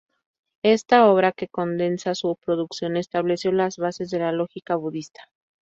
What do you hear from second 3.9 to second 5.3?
de la lógica budista..